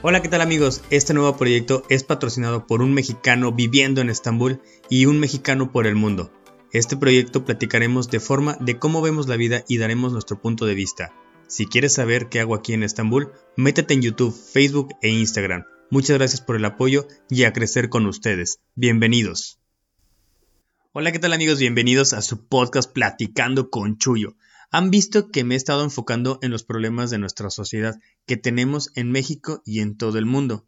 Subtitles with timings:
[0.00, 0.80] Hola, ¿qué tal amigos?
[0.90, 5.88] Este nuevo proyecto es patrocinado por un mexicano viviendo en Estambul y un mexicano por
[5.88, 6.32] el mundo.
[6.72, 10.76] Este proyecto platicaremos de forma de cómo vemos la vida y daremos nuestro punto de
[10.76, 11.12] vista.
[11.48, 15.64] Si quieres saber qué hago aquí en Estambul, métete en YouTube, Facebook e Instagram.
[15.90, 18.60] Muchas gracias por el apoyo y a crecer con ustedes.
[18.76, 19.58] Bienvenidos.
[20.92, 21.58] Hola, ¿qué tal amigos?
[21.58, 24.36] Bienvenidos a su podcast Platicando con Chuyo.
[24.70, 28.90] Han visto que me he estado enfocando en los problemas de nuestra sociedad que tenemos
[28.94, 30.66] en México y en todo el mundo.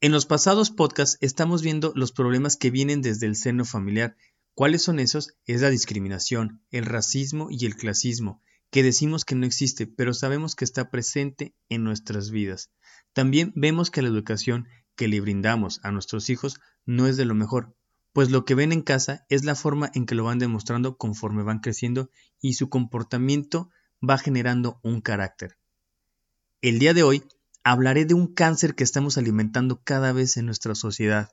[0.00, 4.16] En los pasados podcasts estamos viendo los problemas que vienen desde el seno familiar.
[4.54, 5.36] ¿Cuáles son esos?
[5.44, 8.40] Es la discriminación, el racismo y el clasismo,
[8.70, 12.70] que decimos que no existe, pero sabemos que está presente en nuestras vidas.
[13.12, 17.34] También vemos que la educación que le brindamos a nuestros hijos no es de lo
[17.34, 17.76] mejor,
[18.14, 21.42] pues lo que ven en casa es la forma en que lo van demostrando conforme
[21.42, 23.70] van creciendo y su comportamiento
[24.08, 25.58] va generando un carácter.
[26.62, 27.24] El día de hoy
[27.64, 31.32] hablaré de un cáncer que estamos alimentando cada vez en nuestra sociedad,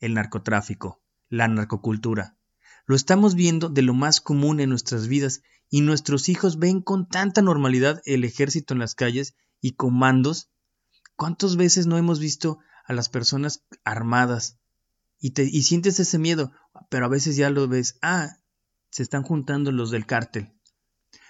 [0.00, 2.36] el narcotráfico, la narcocultura.
[2.84, 7.08] Lo estamos viendo de lo más común en nuestras vidas y nuestros hijos ven con
[7.08, 10.50] tanta normalidad el ejército en las calles y comandos.
[11.16, 14.57] ¿Cuántas veces no hemos visto a las personas armadas
[15.20, 16.52] y, te, y sientes ese miedo,
[16.90, 18.36] pero a veces ya lo ves, ah,
[18.90, 20.52] se están juntando los del cártel.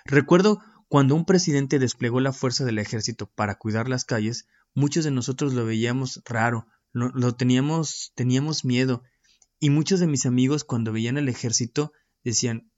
[0.04, 5.10] Recuerdo cuando un presidente desplegó la fuerza del ejército para cuidar las calles, muchos de
[5.10, 9.02] nosotros lo veíamos raro, lo, teníamos, teníamos miedo,
[9.60, 11.92] y muchos de mis amigos cuando veían el ejército
[12.24, 12.70] decían,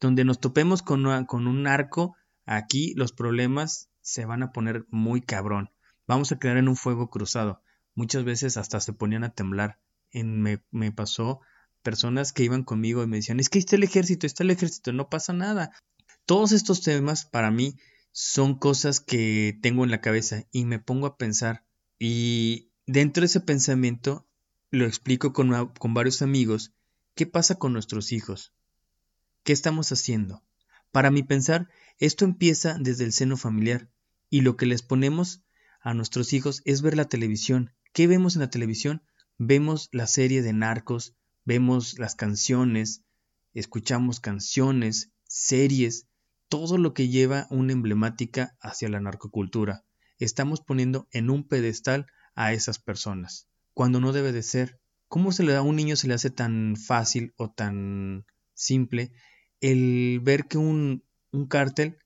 [0.00, 5.22] donde nos topemos con, con un arco, aquí los problemas se van a poner muy
[5.22, 5.70] cabrón.
[6.06, 7.62] Vamos a quedar en un fuego cruzado.
[7.94, 9.78] Muchas veces hasta se ponían a temblar
[10.22, 11.40] me, pasó
[11.82, 14.92] personas que iban conmigo y me decían, es que está el ejército, está el ejército,
[14.92, 15.72] no pasa nada.
[16.26, 17.76] Todos estos temas para mí
[18.12, 21.64] son cosas que tengo en la cabeza y me pongo a pensar
[21.98, 24.26] y dentro de ese pensamiento
[24.70, 26.72] lo explico con, con varios amigos,
[27.14, 28.52] ¿qué pasa con nuestros hijos?
[29.42, 30.42] ¿Qué estamos haciendo?
[30.90, 31.68] Para mi pensar,
[31.98, 33.88] esto empieza desde el seno familiar
[34.30, 35.42] y lo que les ponemos
[35.80, 37.72] a nuestros hijos es ver la televisión.
[37.92, 39.02] ¿Qué vemos en la televisión?
[39.38, 41.14] Vemos la serie de narcos,
[41.44, 43.02] vemos las canciones,
[43.52, 46.06] escuchamos canciones, series,
[46.48, 49.84] todo lo que lleva una emblemática hacia la narcocultura.
[50.18, 54.78] Estamos poniendo en un pedestal a esas personas, cuando no debe de ser.
[55.08, 58.24] ¿Cómo se le da a un niño se le hace tan fácil o tan
[58.54, 59.12] simple
[59.60, 61.02] el ver que un,
[61.32, 61.98] un cártel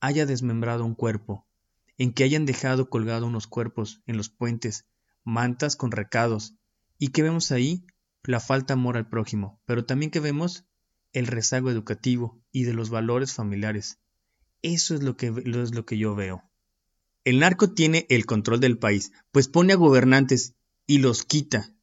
[0.00, 1.46] haya desmembrado un cuerpo,
[1.98, 4.86] en que hayan dejado colgado unos cuerpos en los puentes,
[5.24, 6.54] mantas con recados,
[6.98, 7.84] ¿Y qué vemos ahí?
[8.24, 10.64] La falta de amor al prójimo, pero también que vemos
[11.12, 13.98] el rezago educativo y de los valores familiares.
[14.62, 16.42] Eso es lo que, es lo que yo veo.
[17.24, 20.54] El narco tiene el control del país, pues pone a gobernantes
[20.86, 21.74] y los quita.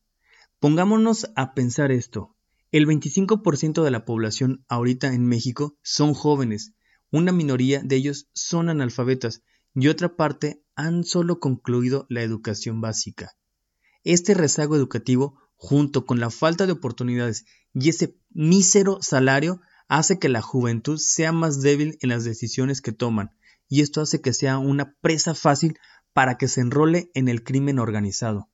[0.60, 2.36] Pongámonos a pensar esto.
[2.72, 6.74] El 25% de la población ahorita en México son jóvenes,
[7.12, 9.44] una minoría de ellos son analfabetas
[9.76, 13.36] y otra parte han solo concluido la educación básica.
[14.04, 20.28] Este rezago educativo, junto con la falta de oportunidades y ese mísero salario, hace que
[20.28, 23.32] la juventud sea más débil en las decisiones que toman,
[23.70, 25.78] y esto hace que sea una presa fácil
[26.12, 28.50] para que se enrole en el crimen organizado.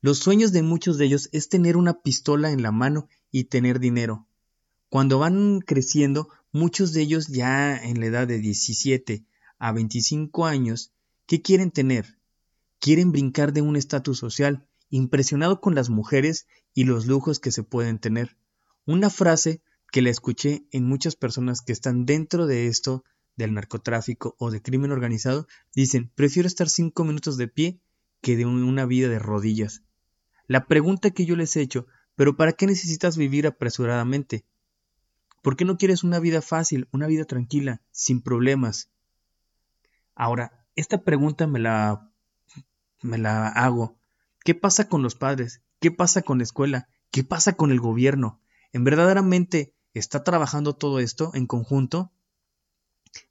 [0.00, 3.78] Los sueños de muchos de ellos es tener una pistola en la mano y tener
[3.78, 4.26] dinero.
[4.88, 9.24] Cuando van creciendo, muchos de ellos ya en la edad de 17
[9.58, 10.92] a 25 años,
[11.26, 12.18] ¿qué quieren tener?
[12.80, 17.62] Quieren brincar de un estatus social impresionado con las mujeres y los lujos que se
[17.62, 18.36] pueden tener.
[18.84, 23.04] Una frase que la escuché en muchas personas que están dentro de esto
[23.36, 27.80] del narcotráfico o de crimen organizado, dicen, prefiero estar cinco minutos de pie
[28.20, 29.82] que de una vida de rodillas.
[30.46, 31.86] La pregunta que yo les he hecho,
[32.16, 34.44] pero ¿para qué necesitas vivir apresuradamente?
[35.42, 38.90] ¿Por qué no quieres una vida fácil, una vida tranquila, sin problemas?
[40.14, 42.12] Ahora, esta pregunta me la,
[43.00, 43.99] me la hago
[44.42, 45.62] ¿Qué pasa con los padres?
[45.80, 46.88] ¿Qué pasa con la escuela?
[47.10, 48.40] ¿Qué pasa con el gobierno?
[48.72, 52.12] ¿En verdaderamente está trabajando todo esto en conjunto?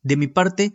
[0.03, 0.73] De mi parte,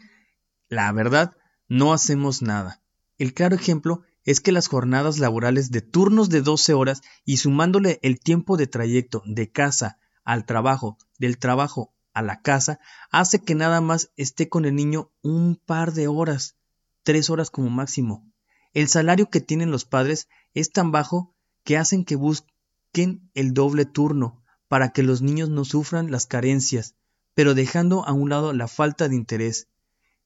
[0.68, 1.36] la verdad,
[1.68, 2.82] no hacemos nada.
[3.18, 8.00] El claro ejemplo es que las jornadas laborales de turnos de 12 horas y sumándole
[8.02, 13.54] el tiempo de trayecto de casa al trabajo, del trabajo a la casa, hace que
[13.54, 16.56] nada más esté con el niño un par de horas,
[17.02, 18.33] tres horas como máximo.
[18.74, 21.34] El salario que tienen los padres es tan bajo
[21.64, 26.96] que hacen que busquen el doble turno para que los niños no sufran las carencias,
[27.34, 29.68] pero dejando a un lado la falta de interés.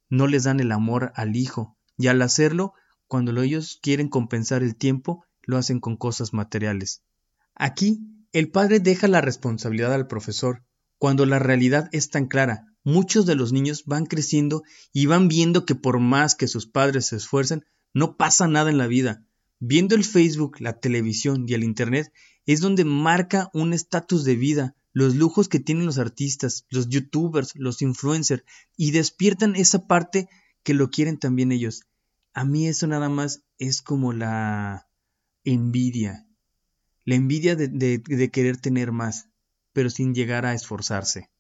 [0.09, 2.73] No les dan el amor al hijo, y al hacerlo,
[3.07, 7.03] cuando ellos quieren compensar el tiempo, lo hacen con cosas materiales.
[7.55, 8.01] Aquí,
[8.33, 10.65] el padre deja la responsabilidad al profesor,
[10.97, 12.65] cuando la realidad es tan clara.
[12.85, 14.63] Muchos de los niños van creciendo
[14.93, 17.65] y van viendo que por más que sus padres se esfuercen,
[17.99, 19.25] no pasa nada en la vida.
[19.59, 22.13] Viendo el Facebook, la televisión y el Internet
[22.47, 27.57] es donde marca un estatus de vida, los lujos que tienen los artistas, los youtubers,
[27.57, 28.45] los influencers,
[28.77, 30.29] y despiertan esa parte
[30.63, 31.83] que lo quieren también ellos.
[32.35, 34.87] A mí eso nada más es como la
[35.45, 36.25] envidia,
[37.05, 39.29] la envidia de, de querer tener más,
[39.73, 41.31] pero sin llegar a esforzarse.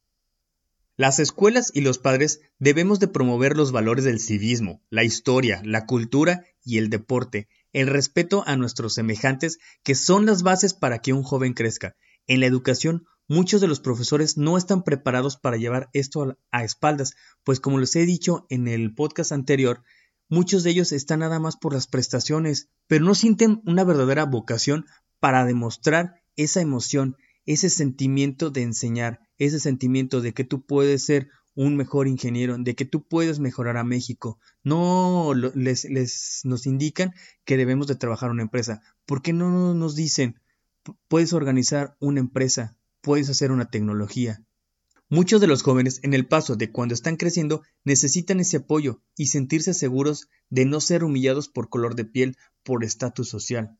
[0.98, 5.86] Las escuelas y los padres debemos de promover los valores del civismo, la historia, la
[5.86, 11.12] cultura y el deporte, el respeto a nuestros semejantes, que son las bases para que
[11.12, 11.94] un joven crezca.
[12.26, 17.14] En la educación, muchos de los profesores no están preparados para llevar esto a espaldas,
[17.44, 19.84] pues como les he dicho en el podcast anterior,
[20.28, 24.84] muchos de ellos están nada más por las prestaciones, pero no sienten una verdadera vocación
[25.20, 27.16] para demostrar esa emoción,
[27.48, 32.74] ese sentimiento de enseñar, ese sentimiento de que tú puedes ser un mejor ingeniero, de
[32.74, 34.38] que tú puedes mejorar a México.
[34.62, 37.14] No les, les nos indican
[37.46, 38.82] que debemos de trabajar una empresa.
[39.06, 40.38] ¿Por qué no nos dicen
[41.08, 44.44] puedes organizar una empresa, puedes hacer una tecnología?
[45.08, 49.28] Muchos de los jóvenes en el paso de cuando están creciendo necesitan ese apoyo y
[49.28, 53.78] sentirse seguros de no ser humillados por color de piel, por estatus social.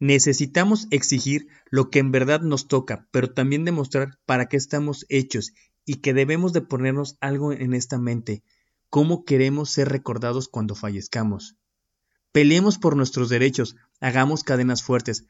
[0.00, 5.52] Necesitamos exigir lo que en verdad nos toca, pero también demostrar para qué estamos hechos
[5.84, 8.42] y que debemos de ponernos algo en esta mente,
[8.90, 11.56] cómo queremos ser recordados cuando fallezcamos.
[12.32, 15.26] Peleemos por nuestros derechos, hagamos cadenas fuertes,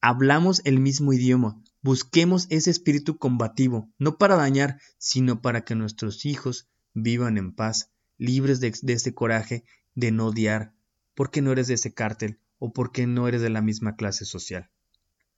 [0.00, 6.24] hablamos el mismo idioma, busquemos ese espíritu combativo, no para dañar, sino para que nuestros
[6.24, 9.64] hijos vivan en paz, libres de, de ese coraje
[9.94, 10.72] de no odiar,
[11.14, 14.70] porque no eres de ese cártel, o porque no eres de la misma clase social.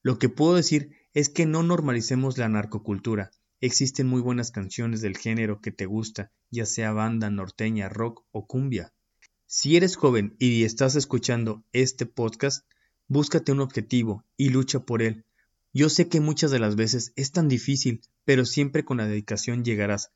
[0.02, 3.30] Lo que puedo decir es que no normalicemos la narcocultura.
[3.60, 8.46] Existen muy buenas canciones del género que te gusta, ya sea banda, norteña, rock o
[8.46, 8.92] cumbia.
[9.46, 12.64] Si eres joven y estás escuchando este podcast,
[13.08, 15.24] búscate un objetivo y lucha por él.
[15.72, 19.64] Yo sé que muchas de las veces es tan difícil, pero siempre con la dedicación
[19.64, 20.12] llegarás.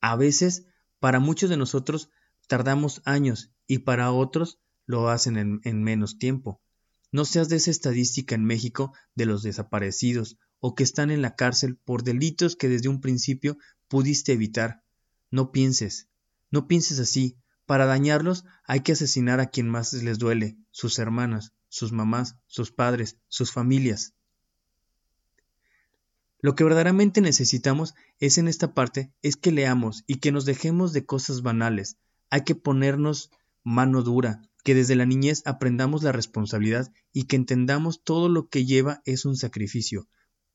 [0.00, 0.66] A veces,
[1.00, 2.10] para muchos de nosotros,
[2.46, 6.60] tardamos años y para otros lo hacen en, menos tiempo.
[7.12, 11.34] No seas de esa estadística en México de los desaparecidos o que están en la
[11.34, 14.82] cárcel por delitos que desde un principio pudiste evitar.
[15.30, 16.08] No pienses,
[16.50, 17.36] no pienses así.
[17.66, 22.70] Para dañarlos hay que asesinar a quien más les duele, sus hermanas, sus mamás, sus
[22.70, 24.14] padres, sus familias.
[26.40, 30.92] Lo que verdaderamente necesitamos es en esta parte es que leamos y que nos dejemos
[30.92, 31.96] de cosas banales.
[32.30, 33.30] Hay que ponernos
[33.64, 38.66] mano dura, que desde la niñez aprendamos la responsabilidad y que entendamos todo lo que
[38.66, 40.08] lleva es un sacrificio.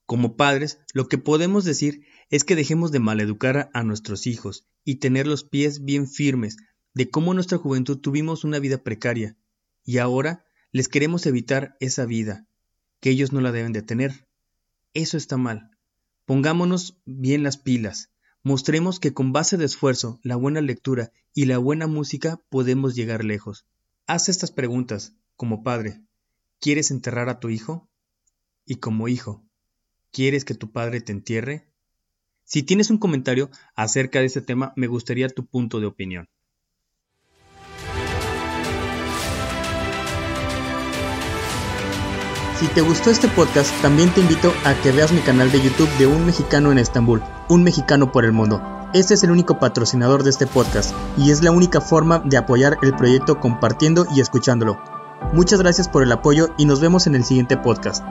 [0.06, 4.96] Como padres, lo que podemos decir es que dejemos de maleducar a nuestros hijos y
[4.96, 6.58] tener los pies bien firmes
[6.94, 9.38] de cómo en nuestra juventud tuvimos una vida precaria
[9.86, 10.44] y ahora
[10.74, 12.46] les queremos evitar esa vida,
[13.00, 14.28] que ellos no la deben de tener.
[14.94, 15.72] Eso está mal.
[16.25, 18.10] Pongámonos bien las pilas.
[18.44, 23.24] Mostremos que con base de esfuerzo, la buena lectura y la buena música podemos llegar
[23.24, 23.66] lejos.
[24.07, 26.01] Haz estas preguntas como padre.
[26.59, 27.88] ¿Quieres enterrar a tu hijo?
[28.65, 29.43] Y como hijo,
[30.12, 31.67] ¿quieres que tu padre te entierre?
[32.43, 36.27] Si tienes un comentario acerca de este tema, me gustaría tu punto de opinión.
[42.60, 45.89] Si te gustó este podcast, también te invito a que veas mi canal de YouTube
[45.98, 50.24] de Un Mexicano en Estambul, Un Mexicano por el Mundo este es el único patrocinador
[50.24, 54.81] de este podcast y es la única forma de apoyar el proyecto compartiendo y escuchándolo.
[55.33, 58.03] Muchas gracias por el apoyo y nos vemos en el siguiente podcast.